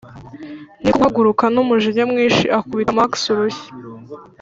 [0.81, 3.67] niko guhaguruka numujinya mwinshi akubita max urushyi,